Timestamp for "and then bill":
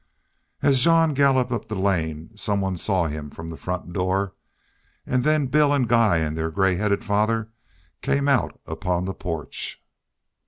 5.05-5.71